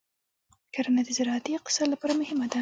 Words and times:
کرنه 0.73 1.01
د 1.05 1.09
زراعتي 1.17 1.51
اقتصاد 1.55 1.87
لپاره 1.93 2.13
مهمه 2.21 2.45
ده. 2.51 2.59